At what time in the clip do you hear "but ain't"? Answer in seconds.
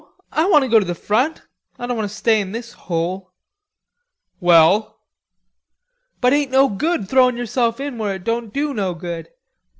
6.19-6.49